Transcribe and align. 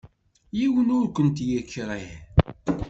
Yiwen 0.57 0.89
ur 0.97 1.05
kent-yekṛih. 1.15 2.09